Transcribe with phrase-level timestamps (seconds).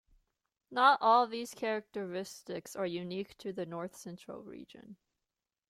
[0.71, 4.95] Not all of these characteristics are unique to the North Central region.